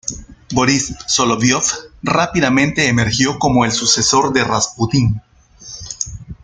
Borís 0.55 0.95
Soloviov 1.07 1.63
rápidamente 2.01 2.87
emergió 2.87 3.37
como 3.37 3.65
el 3.65 3.71
sucesor 3.71 4.33
de 4.33 4.43
Rasputín. 4.43 5.21